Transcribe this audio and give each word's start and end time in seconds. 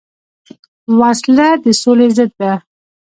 وسله 0.99 1.47
د 1.63 1.65
سولې 1.81 2.07
ضد 2.17 2.31
ده 2.39 2.53